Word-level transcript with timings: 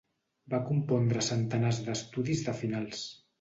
Va 0.53 0.59
compondre 0.69 1.25
centenars 1.27 1.83
d'estudis 1.91 2.43
de 2.49 2.57
finals. 2.63 3.05